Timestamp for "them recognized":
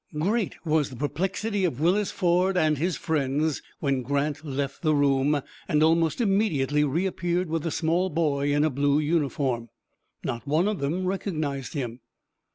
10.79-11.73